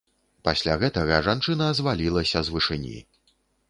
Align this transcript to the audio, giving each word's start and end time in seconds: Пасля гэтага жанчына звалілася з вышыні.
Пасля 0.47 0.77
гэтага 0.85 1.21
жанчына 1.29 1.71
звалілася 1.83 2.39
з 2.49 2.59
вышыні. 2.59 3.01